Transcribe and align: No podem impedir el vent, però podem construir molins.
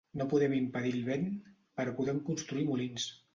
No 0.19 0.25
podem 0.29 0.53
impedir 0.59 0.93
el 0.99 1.03
vent, 1.09 1.27
però 1.83 1.95
podem 2.01 2.23
construir 2.31 2.67
molins. 2.73 3.07